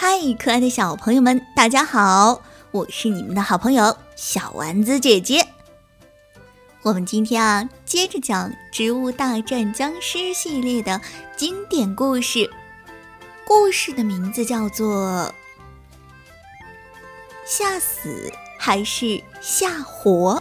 [0.00, 2.40] 嗨，可爱的小朋友们，大家好！
[2.70, 5.44] 我是你们的好朋友小丸子姐姐。
[6.82, 11.00] 我们今天啊，接着讲《植物大战僵尸》系列的
[11.36, 12.48] 经典故事。
[13.44, 14.94] 故事的名字叫做
[17.44, 20.40] 《吓死还是吓活》。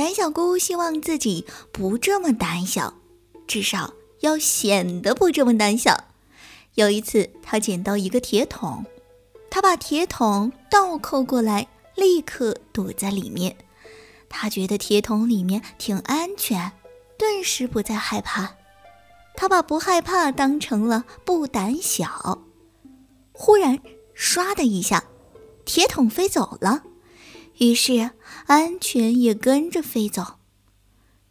[0.00, 2.94] 胆小菇希望自己不这么胆小，
[3.46, 6.04] 至少要显得不这么胆小。
[6.72, 8.86] 有一次，他捡到一个铁桶，
[9.50, 13.54] 他把铁桶倒扣过来，立刻躲在里面。
[14.30, 16.72] 他觉得铁桶里面挺安全，
[17.18, 18.54] 顿时不再害怕。
[19.36, 22.46] 他把不害怕当成了不胆小。
[23.32, 23.78] 忽然，
[24.16, 25.04] 唰的一下，
[25.66, 26.84] 铁桶飞走了。
[27.60, 28.12] 于是，
[28.46, 30.36] 安全也跟着飞走。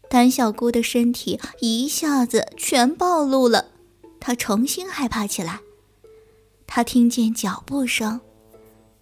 [0.08, 3.66] 胆小菇的身体一下子全暴露了，
[4.20, 5.62] 他重新害怕起来。
[6.68, 8.22] 他听见脚步声，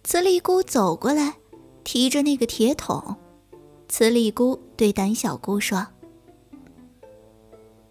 [0.02, 1.34] 磁力菇走过来，
[1.84, 3.16] 提着那个铁桶。
[3.90, 5.88] 磁力菇对胆小菇说：“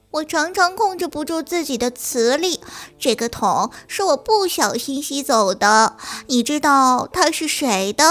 [0.10, 2.60] 我常常控制不住自己的磁力，
[2.98, 5.96] 这个桶是我不小心吸走的。
[6.26, 8.04] 你知道它是谁的？”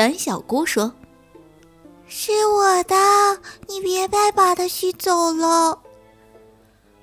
[0.00, 0.94] 胆小菇说
[2.08, 2.96] ：“是我的，
[3.68, 5.78] 你别再把它吸走了。”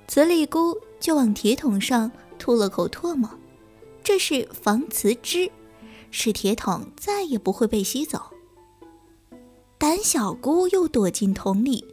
[0.10, 3.30] 磁力菇就往铁桶上吐了口唾沫，
[4.04, 5.52] 这是防磁汁，
[6.10, 8.20] 使铁桶再也不会被吸走。
[9.78, 11.86] 胆小菇又躲进桶里，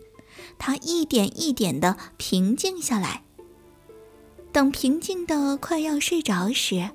[0.56, 3.22] 她一点一点的平静下来。
[4.52, 6.88] 等平静的快要睡着时，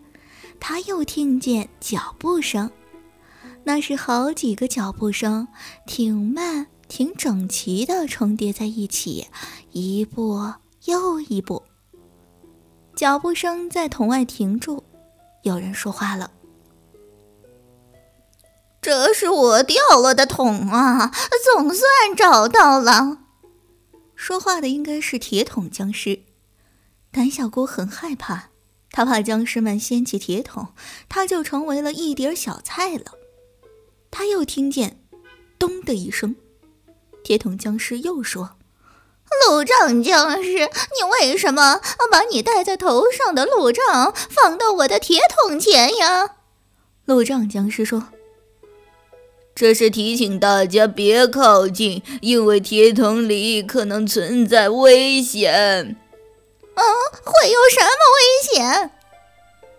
[0.59, 2.72] 她又听见脚步声。
[3.69, 5.47] 那是好几个脚步声，
[5.85, 9.28] 挺慢、挺整齐的重叠在一起，
[9.74, 10.53] 一步
[10.85, 11.62] 又一步。
[12.96, 14.84] 脚步声在桶外停住，
[15.44, 16.31] 有人说话了
[18.81, 21.12] ：“这是我掉了的桶啊，
[21.53, 23.19] 总算找到了。”
[24.18, 26.24] 说话的应该是铁桶僵尸。
[27.12, 28.50] 胆小菇很害怕，
[28.90, 30.69] 他怕僵尸们掀起铁桶，
[31.07, 33.13] 他就成为了一碟小菜了。
[34.11, 34.99] 他又听见
[35.59, 36.35] “咚”的一声，
[37.23, 38.57] 铁桶僵尸又说
[39.47, 41.79] ：“路障僵尸，你为什么
[42.11, 46.35] 把你戴在头上的路障放到我的铁桶前呀？”
[47.05, 48.09] 路障僵尸说
[49.55, 55.97] ：“这是提醒大家别靠近，因为铁桶里可能存在危险。
[56.75, 56.83] ”“啊，
[57.23, 58.19] 会有什么危
[58.53, 58.91] 险？”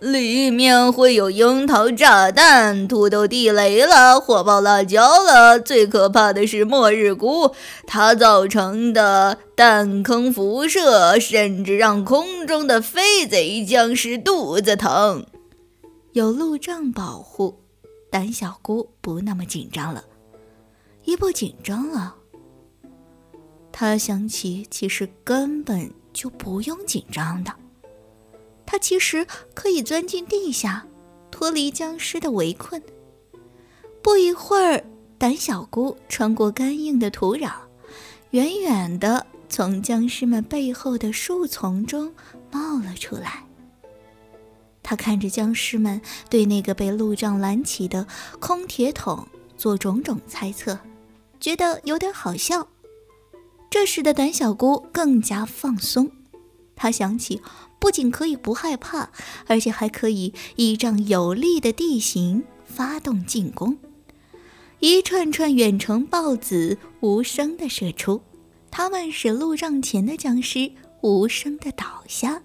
[0.01, 7.55] 里面会有樱桃炸弹、土豆地雷了、火爆辣椒了，最可怕的是末日菇，
[7.87, 15.27] 它造成的弹坑辐射，甚至让空中的飞贼僵尸肚子疼。
[16.13, 17.61] 有路障保护，
[18.11, 20.03] 胆小菇不那么紧张了。
[21.05, 22.15] 一不紧张了，
[23.71, 27.53] 他想起其实根本就不用紧张的。
[28.71, 30.87] 他其实可以钻进地下，
[31.29, 32.81] 脱离僵尸的围困。
[34.01, 34.85] 不一会儿，
[35.19, 37.51] 胆小菇穿过干硬的土壤，
[38.31, 42.15] 远远的从僵尸们背后的树丛中
[42.53, 43.45] 冒了出来。
[44.85, 48.07] 他看着僵尸们对那个被路障拦起的
[48.39, 49.27] 空铁桶
[49.57, 50.79] 做种种猜测，
[51.41, 52.69] 觉得有点好笑。
[53.69, 56.09] 这时的胆小菇更加放松，
[56.77, 57.43] 他想起。
[57.81, 59.11] 不仅可以不害怕，
[59.47, 63.79] 而且还可以依仗有利的地形发动进攻。
[64.79, 68.23] 一串串远程豹子无声地射出，
[68.71, 70.73] 它们使路障前的僵尸
[71.03, 72.43] 无声地倒下。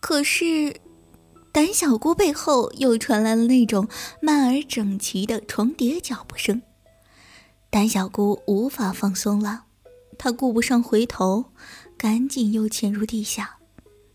[0.00, 0.76] 可是，
[1.52, 3.88] 胆小菇背后又传来了那种
[4.20, 6.60] 慢而整齐的重叠脚步声。
[7.70, 9.64] 胆小菇无法放松了，
[10.18, 11.46] 她顾不上回头。
[12.02, 13.58] 赶紧又潜入地下，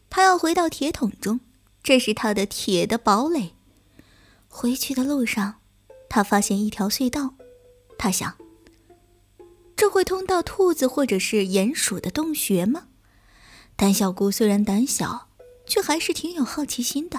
[0.10, 1.40] 他要回到铁桶中，
[1.82, 3.54] 这是他的铁的堡垒。
[4.50, 5.62] 回去的路上，
[6.10, 7.36] 他发现一条隧道，
[7.98, 8.36] 他想：
[9.78, 12.88] 这会通到兔子或者是鼹鼠的洞穴吗？
[13.78, 15.30] 胆小菇虽然胆小，
[15.66, 17.18] 却还是挺有好奇心的，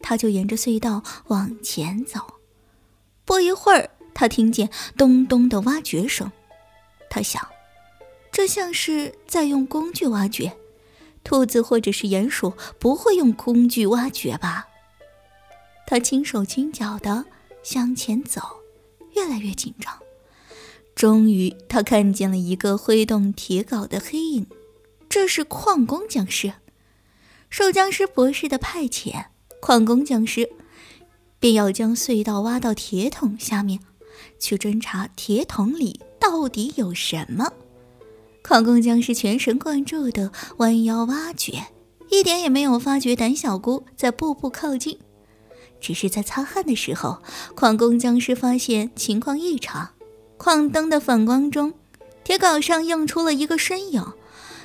[0.00, 2.20] 他就沿着隧道往前走。
[3.24, 6.30] 不一会儿，他听见咚咚的挖掘声，
[7.10, 7.44] 他想。
[8.38, 10.56] 这像是在用工具挖掘，
[11.24, 14.68] 兔子或者是鼹鼠不会用工具挖掘吧？
[15.88, 17.24] 他轻手轻脚的
[17.64, 18.40] 向前走，
[19.16, 19.92] 越来越紧张。
[20.94, 24.46] 终于，他看见了一个挥动铁镐的黑影，
[25.08, 26.52] 这是矿工僵尸。
[27.50, 29.24] 受僵尸博士的派遣，
[29.60, 30.48] 矿工僵尸
[31.40, 33.80] 便要将隧道挖到铁桶下面，
[34.38, 37.52] 去侦查铁桶里到底有什么。
[38.48, 41.66] 矿工僵尸全神贯注地弯腰挖掘，
[42.08, 44.98] 一点也没有发觉胆小姑在步步靠近。
[45.78, 47.18] 只是在擦汗的时候，
[47.54, 49.90] 矿工僵尸发现情况异常。
[50.38, 51.74] 矿灯的反光中，
[52.24, 54.02] 铁镐上映出了一个身影。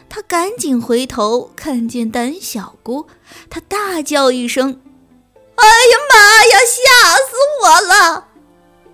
[0.08, 3.08] 他赶紧回头，看见胆小姑，
[3.50, 4.80] 他大叫一声
[5.58, 8.28] ：“哎呀妈呀，吓死我了！”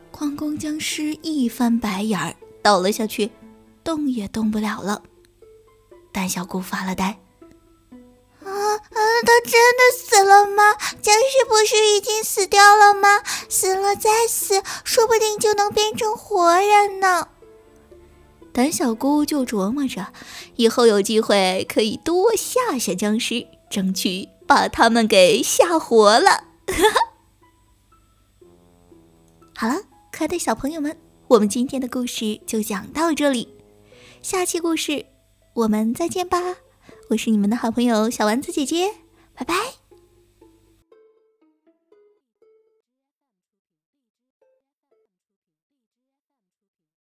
[0.09, 3.29] 矿工僵尸一翻白眼儿，倒了下去，
[3.89, 5.01] 动也动不了了。
[6.11, 7.19] 胆小姑发了呆
[8.45, 10.75] ：“啊啊，他真的死了吗？
[11.01, 13.23] 僵尸不是已经死掉了吗？
[13.49, 17.29] 死了再死，说不定就能变成活人呢。”
[18.53, 20.13] 胆小姑就琢磨着，
[20.55, 26.43] 以后有机会可以多吓吓僵尸，争取把他们给吓活了。
[29.55, 29.81] 好了，
[30.11, 30.95] 可爱的小朋友们，
[31.27, 33.55] 我们今天的故事就讲到这里，
[34.21, 35.05] 下期故事
[35.53, 36.37] 我们再见吧！
[37.09, 38.91] 我是你们的好朋友小丸子姐姐，
[39.33, 39.55] 拜拜。